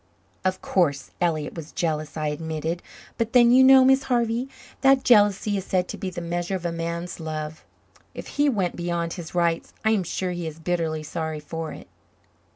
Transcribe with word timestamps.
"Of 0.43 0.63
course 0.63 1.11
Elliott 1.21 1.53
was 1.53 1.71
jealous," 1.71 2.17
I 2.17 2.29
admitted. 2.29 2.81
"But 3.19 3.33
then, 3.33 3.51
you 3.51 3.63
know, 3.63 3.85
Miss 3.85 4.01
Harvey, 4.05 4.49
that 4.81 5.03
jealousy 5.03 5.57
is 5.57 5.65
said 5.65 5.87
to 5.89 5.95
be 5.97 6.09
the 6.09 6.21
measure 6.21 6.55
of 6.55 6.65
a 6.65 6.71
man's 6.71 7.19
love. 7.19 7.63
If 8.15 8.25
he 8.29 8.49
went 8.49 8.75
beyond 8.75 9.13
his 9.13 9.35
rights 9.35 9.75
I 9.85 9.91
am 9.91 10.01
sure 10.01 10.31
he 10.31 10.47
is 10.47 10.57
bitterly 10.57 11.03
sorry 11.03 11.39
for 11.39 11.71
it." 11.71 11.87